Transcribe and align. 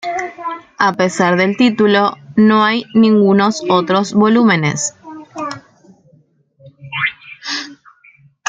A 0.79 0.93
pesar 0.93 1.37
del 1.37 1.55
título, 1.57 2.17
no 2.35 2.63
hay 2.63 2.85
ningunos 2.95 3.61
otros 3.69 4.15
volúmenes. 4.15 4.95